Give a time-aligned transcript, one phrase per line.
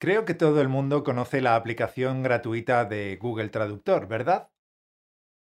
[0.00, 4.52] Creo que todo el mundo conoce la aplicación gratuita de Google Traductor, ¿verdad?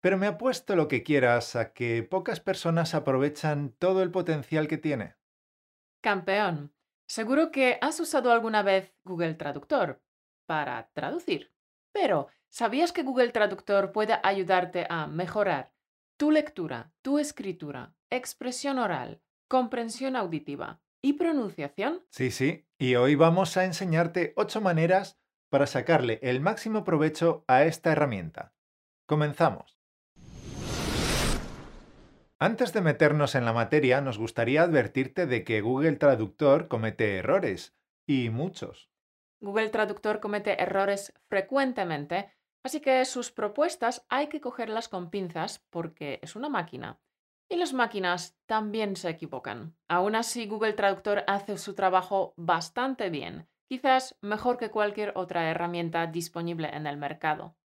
[0.01, 4.79] Pero me apuesto lo que quieras a que pocas personas aprovechan todo el potencial que
[4.79, 5.15] tiene.
[6.01, 6.73] Campeón,
[7.07, 10.02] seguro que has usado alguna vez Google Traductor
[10.48, 11.54] para traducir.
[11.92, 15.71] Pero, ¿sabías que Google Traductor puede ayudarte a mejorar
[16.18, 22.04] tu lectura, tu escritura, expresión oral, comprensión auditiva y pronunciación?
[22.09, 25.20] Sí, sí, y hoy vamos a enseñarte 8 maneras
[25.50, 28.54] para sacarle el máximo provecho a esta herramienta.
[29.06, 29.78] Comenzamos.
[32.39, 37.75] Antes de meternos en la materia, nos gustaría advertirte de que Google Traductor comete errores,
[38.06, 38.89] y muchos.
[39.39, 42.31] Google Traductor comete errores frecuentemente,
[42.64, 47.00] así que sus propuestas hay que cogerlas con pinzas porque es una máquina.
[47.50, 49.75] Y las máquinas también se equivocan.
[49.88, 56.08] Aún así, Google Traductor hace su trabajo bastante bien, quizás mejor que cualquier otra herramienta
[56.08, 57.56] disponible en el mercado.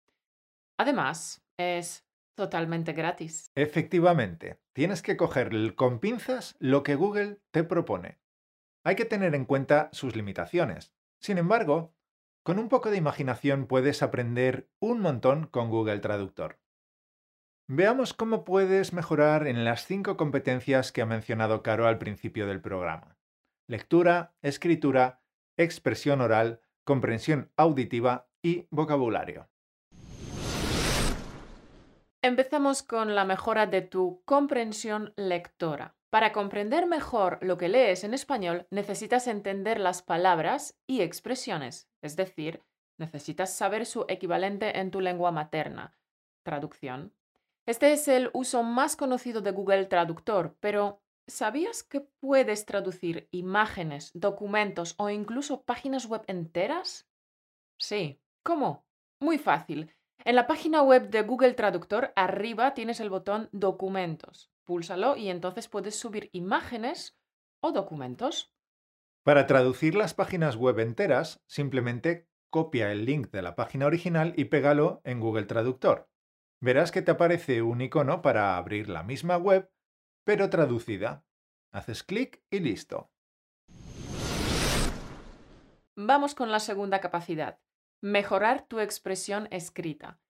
[0.78, 3.50] Además, es totalmente gratis.
[3.54, 8.18] Efectivamente, tienes que coger con pinzas lo que Google te propone.
[8.84, 10.92] Hay que tener en cuenta sus limitaciones.
[11.20, 11.94] Sin embargo,
[12.44, 16.61] con un poco de imaginación puedes aprender un montón con Google Traductor.
[17.68, 22.60] Veamos cómo puedes mejorar en las cinco competencias que ha mencionado Caro al principio del
[22.60, 23.16] programa.
[23.68, 25.22] Lectura, escritura,
[25.56, 29.48] expresión oral, comprensión auditiva y vocabulario.
[32.20, 35.94] Empezamos con la mejora de tu comprensión lectora.
[36.10, 42.16] Para comprender mejor lo que lees en español, necesitas entender las palabras y expresiones, es
[42.16, 42.62] decir,
[42.98, 45.96] necesitas saber su equivalente en tu lengua materna.
[46.44, 47.12] Traducción.
[47.66, 54.10] Este es el uso más conocido de Google Traductor, pero ¿sabías que puedes traducir imágenes,
[54.14, 57.08] documentos o incluso páginas web enteras?
[57.78, 58.20] Sí.
[58.42, 58.84] ¿Cómo?
[59.20, 59.94] Muy fácil.
[60.24, 64.50] En la página web de Google Traductor, arriba tienes el botón Documentos.
[64.64, 67.16] Púlsalo y entonces puedes subir imágenes
[67.60, 68.52] o documentos.
[69.24, 74.46] Para traducir las páginas web enteras, simplemente copia el link de la página original y
[74.46, 76.11] pégalo en Google Traductor.
[76.62, 79.68] Verás que te aparece un icono para abrir la misma web,
[80.22, 81.24] pero traducida.
[81.72, 83.10] Haces clic y listo.
[85.96, 87.58] Vamos con la segunda capacidad,
[88.00, 90.20] Mejorar tu expresión escrita.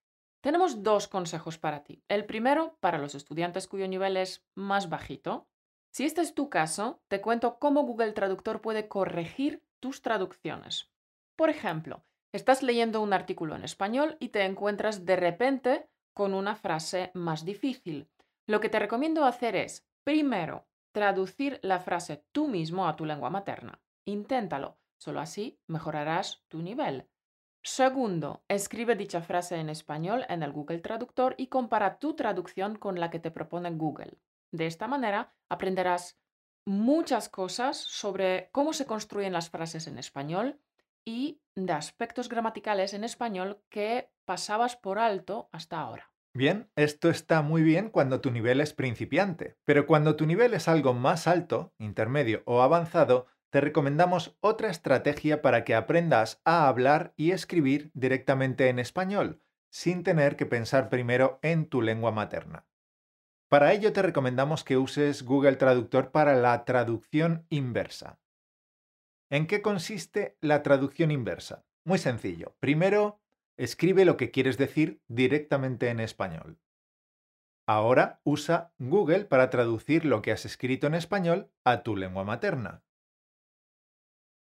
[0.43, 2.03] Tenemos dos consejos para ti.
[2.09, 5.49] El primero, para los estudiantes cuyo nivel es más bajito.
[5.91, 10.91] Si este es tu caso, te cuento cómo Google Traductor puede corregir tus traducciones.
[11.37, 16.57] Por ejemplo, estás leyendo un artículo en español y te encuentras de repente con una
[16.57, 18.09] frase más difícil.
[18.47, 23.31] Lo que te recomiendo hacer es, primero, traducir la frase tú mismo a tu lengua
[23.31, 23.81] materna.
[24.05, 27.09] Inténtalo, solo así mejorarás tu nivel.
[27.63, 32.99] Segundo, escribe dicha frase en español en el Google Traductor y compara tu traducción con
[32.99, 34.19] la que te propone Google.
[34.51, 36.19] De esta manera aprenderás
[36.67, 40.61] muchas cosas sobre cómo se construyen las frases en español
[41.05, 46.13] y de aspectos gramaticales en español que pasabas por alto hasta ahora.
[46.35, 50.67] Bien, esto está muy bien cuando tu nivel es principiante, pero cuando tu nivel es
[50.67, 57.13] algo más alto, intermedio o avanzado, te recomendamos otra estrategia para que aprendas a hablar
[57.17, 62.67] y escribir directamente en español, sin tener que pensar primero en tu lengua materna.
[63.51, 68.19] Para ello te recomendamos que uses Google Traductor para la traducción inversa.
[69.29, 71.67] ¿En qué consiste la traducción inversa?
[71.85, 72.57] Muy sencillo.
[72.61, 73.22] Primero,
[73.65, 76.59] escribe lo que quieres decir directamente en español.
[77.67, 82.83] Ahora usa Google para traducir lo que has escrito en español a tu lengua materna.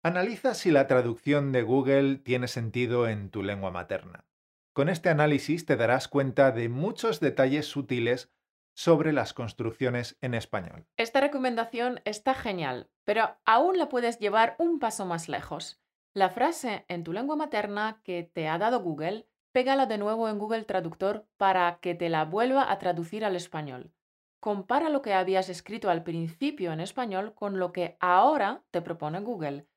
[0.04, 4.24] Analiza si la traducción de Google tiene sentido en tu lengua materna.
[4.72, 8.30] Con este análisis te darás cuenta de muchos detalles sutiles
[8.76, 10.86] sobre las construcciones en español.
[10.96, 15.82] Esta recomendación está genial, pero aún la puedes llevar un paso más lejos.
[16.18, 20.40] La frase en tu lengua materna que te ha dado Google, pégala de nuevo en
[20.40, 23.93] Google Traductor para que te la vuelva a traducir al español.
[24.40, 29.20] Compara lo que habías escrito al principio en español con lo que ahora te propone
[29.20, 29.69] Google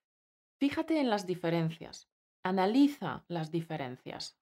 [0.58, 2.10] Fíjate en las diferencias.
[2.42, 4.40] Analiza las diferencias.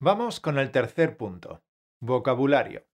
[0.00, 1.62] Vamos con el tercer punto.
[2.00, 2.86] Vocabulario.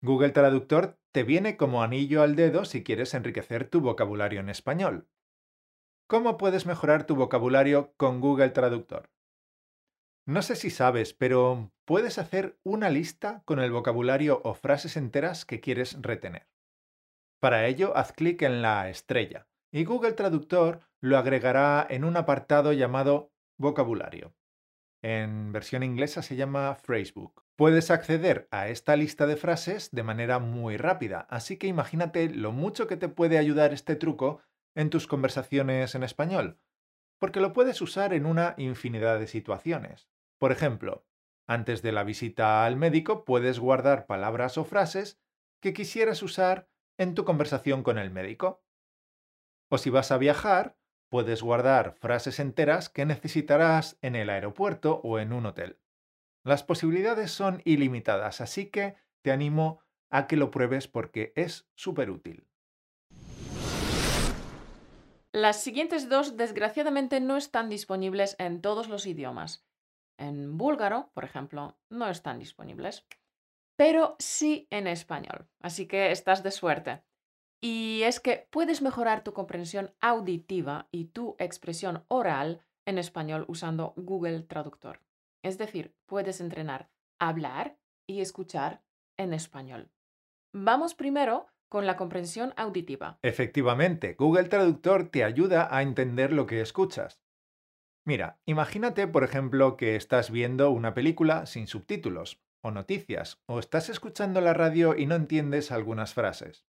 [0.00, 5.10] Google Traductor te viene como anillo al dedo si quieres enriquecer tu vocabulario en español.
[6.12, 9.08] ¿Cómo puedes mejorar tu vocabulario con Google Traductor?
[10.26, 15.46] No sé si sabes, pero puedes hacer una lista con el vocabulario o frases enteras
[15.46, 16.50] que quieres retener.
[17.40, 22.74] Para ello, haz clic en la estrella y Google Traductor lo agregará en un apartado
[22.74, 24.34] llamado vocabulario.
[25.02, 27.42] En versión inglesa se llama Phrasebook.
[27.56, 32.52] Puedes acceder a esta lista de frases de manera muy rápida, así que imagínate lo
[32.52, 34.42] mucho que te puede ayudar este truco
[34.74, 36.58] en tus conversaciones en español,
[37.18, 40.08] porque lo puedes usar en una infinidad de situaciones.
[40.38, 41.06] Por ejemplo,
[41.46, 45.20] antes de la visita al médico puedes guardar palabras o frases
[45.60, 48.64] que quisieras usar en tu conversación con el médico.
[49.68, 50.76] O si vas a viajar,
[51.12, 55.78] Puedes guardar frases enteras que necesitarás en el aeropuerto o en un hotel.
[56.42, 62.08] Las posibilidades son ilimitadas, así que te animo a que lo pruebes porque es súper
[62.08, 62.48] útil.
[65.32, 69.66] Las siguientes dos, desgraciadamente, no están disponibles en todos los idiomas.
[70.18, 73.06] En búlgaro, por ejemplo, no están disponibles,
[73.76, 77.02] pero sí en español, así que estás de suerte.
[77.62, 83.94] Y es que puedes mejorar tu comprensión auditiva y tu expresión oral en español usando
[83.96, 85.00] Google Traductor.
[85.42, 86.90] Es decir, puedes entrenar
[87.22, 88.82] hablar y escuchar
[89.16, 89.90] en español.
[90.52, 93.18] Vamos primero con la comprensión auditiva.
[93.22, 97.22] Efectivamente, Google Traductor te ayuda a entender lo que escuchas.
[98.04, 103.88] Mira, imagínate, por ejemplo, que estás viendo una película sin subtítulos, o noticias, o estás
[103.88, 106.66] escuchando la radio y no entiendes algunas frases.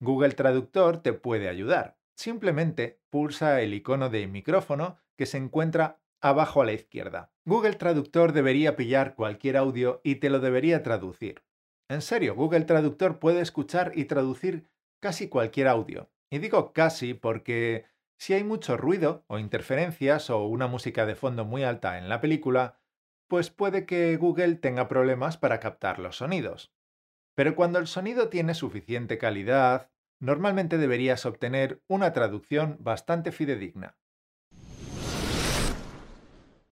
[0.00, 1.98] Google Traductor te puede ayudar.
[2.16, 7.30] Simplemente pulsa el icono de micrófono que se encuentra abajo a la izquierda.
[7.44, 11.44] Google Traductor debería pillar cualquier audio y te lo debería traducir.
[11.92, 14.66] En serio, Google Traductor puede escuchar y traducir
[14.98, 16.10] casi cualquier audio.
[16.30, 17.84] Y digo casi porque
[18.18, 22.22] si hay mucho ruido o interferencias o una música de fondo muy alta en la
[22.22, 22.80] película,
[23.28, 26.72] pues puede que Google tenga problemas para captar los sonidos.
[27.34, 33.98] Pero cuando el sonido tiene suficiente calidad, normalmente deberías obtener una traducción bastante fidedigna.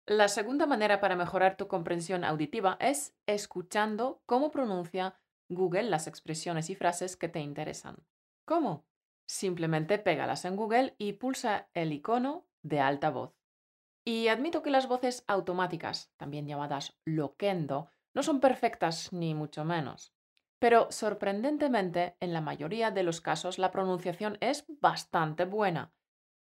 [0.09, 5.19] La segunda manera para mejorar tu comprensión auditiva es escuchando cómo pronuncia
[5.49, 7.97] Google las expresiones y frases que te interesan.
[8.45, 8.85] ¿Cómo?
[9.27, 13.33] Simplemente pégalas en Google y pulsa el icono de alta voz.
[14.05, 20.13] Y admito que las voces automáticas, también llamadas loquendo, no son perfectas ni mucho menos.
[20.57, 25.91] Pero sorprendentemente, en la mayoría de los casos la pronunciación es bastante buena.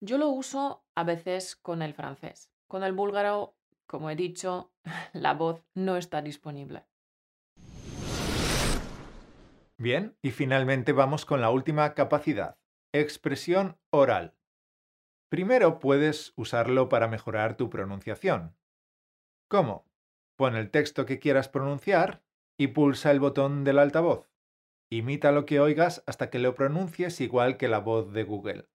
[0.02, 2.52] Yo lo uso a veces con el francés.
[2.68, 4.72] Con el búlgaro, como he dicho,
[5.14, 6.86] la voz no está disponible.
[9.78, 12.58] Bien, y finalmente vamos con la última capacidad,
[12.94, 14.34] expresión oral.
[15.30, 18.56] Primero puedes usarlo para mejorar tu pronunciación.
[19.50, 19.86] ¿Cómo?
[20.38, 22.24] Pon el texto que quieras pronunciar
[22.58, 24.30] y pulsa el botón del altavoz.
[24.90, 28.70] Imita lo que oigas hasta que lo pronuncies igual que la voz de Google.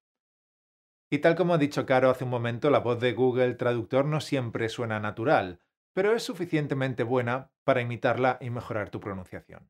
[1.13, 4.21] Y tal como ha dicho Caro hace un momento, la voz de Google Traductor no
[4.21, 5.59] siempre suena natural,
[5.93, 9.69] pero es suficientemente buena para imitarla y mejorar tu pronunciación.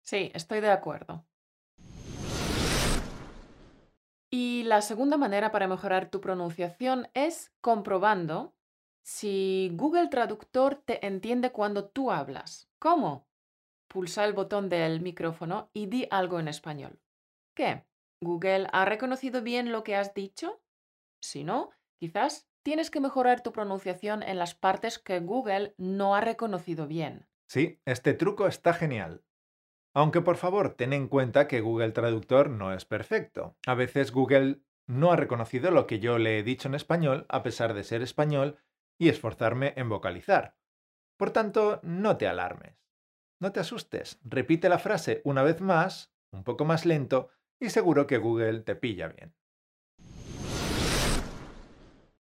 [0.00, 1.26] Sí, estoy de acuerdo.
[4.30, 8.54] Y la segunda manera para mejorar tu pronunciación es comprobando
[9.02, 12.68] si Google Traductor te entiende cuando tú hablas.
[12.78, 13.26] ¿Cómo?
[13.88, 17.00] Pulsa el botón del micrófono y di algo en español.
[17.54, 17.84] ¿Qué?
[18.20, 20.62] ¿Google ha reconocido bien lo que has dicho?
[21.20, 26.20] Si no, quizás tienes que mejorar tu pronunciación en las partes que Google no ha
[26.20, 27.28] reconocido bien.
[27.46, 29.24] Sí, este truco está genial.
[29.94, 33.56] Aunque por favor, ten en cuenta que Google Traductor no es perfecto.
[33.66, 37.42] A veces Google no ha reconocido lo que yo le he dicho en español, a
[37.42, 38.58] pesar de ser español
[38.98, 40.56] y esforzarme en vocalizar.
[41.16, 42.76] Por tanto, no te alarmes.
[43.40, 47.30] No te asustes, repite la frase una vez más, un poco más lento,
[47.64, 49.34] y seguro que Google te pilla bien.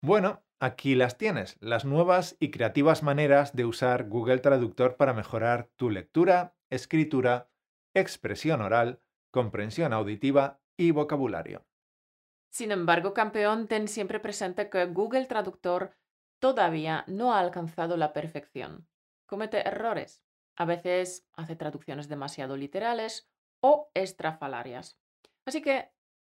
[0.02, 5.69] Bueno, aquí las tienes, las nuevas y creativas maneras de usar Google Traductor para mejorar
[5.76, 7.50] tu lectura, escritura,
[7.95, 9.00] expresión oral,
[9.31, 11.66] comprensión auditiva y vocabulario.
[12.50, 15.95] Sin embargo, campeón, ten siempre presente que Google Traductor
[16.38, 18.88] todavía no ha alcanzado la perfección.
[19.26, 20.23] Comete errores.
[20.57, 23.28] A veces hace traducciones demasiado literales
[23.61, 24.99] o estrafalarias.
[25.47, 25.91] Así que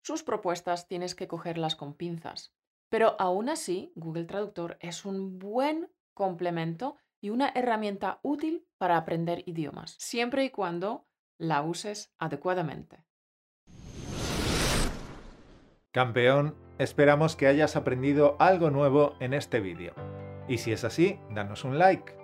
[0.03, 2.53] sus propuestas tienes que cogerlas con pinzas.
[2.89, 9.43] Pero aún así, Google Traductor es un buen complemento y una herramienta útil para aprender
[9.47, 11.07] idiomas, siempre y cuando
[11.39, 13.05] la uses adecuadamente.
[15.93, 19.95] Campeón, esperamos que hayas aprendido algo nuevo en este vídeo.
[20.47, 22.15] Y si es así, danos un like.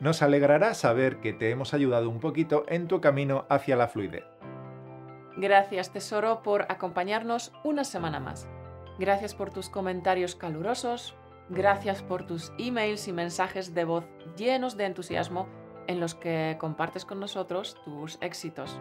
[0.00, 4.39] Nos alegrará saber que te hemos ayudado un poquito en tu camino hacia la fluidez.
[5.40, 8.46] Gracias, tesoro, por acompañarnos una semana más.
[8.98, 11.14] Gracias por tus comentarios calurosos,
[11.48, 14.04] gracias por tus emails y mensajes de voz
[14.36, 15.48] llenos de entusiasmo
[15.86, 18.78] en los que compartes con nosotros tus éxitos.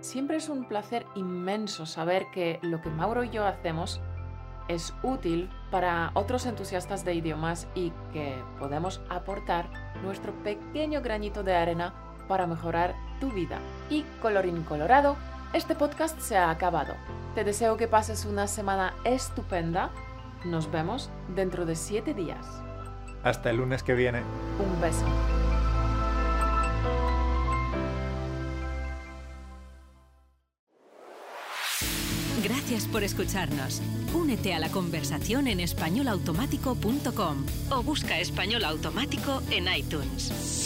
[0.00, 4.02] Siempre es un placer inmenso saber que lo que Mauro y yo hacemos
[4.68, 9.70] es útil para otros entusiastas de idiomas y que podemos aportar
[10.02, 11.94] nuestro pequeño granito de arena
[12.28, 13.58] para mejorar tu vida.
[13.88, 15.16] Y colorín colorado,
[15.54, 16.94] este podcast se ha acabado.
[17.34, 19.90] Te deseo que pases una semana estupenda.
[20.44, 22.44] Nos vemos dentro de siete días.
[23.22, 24.22] Hasta el lunes que viene.
[24.58, 25.06] Un beso.
[32.42, 33.80] Gracias por escucharnos.
[34.12, 40.63] Únete a la conversación en españolautomático.com o busca español automático en iTunes.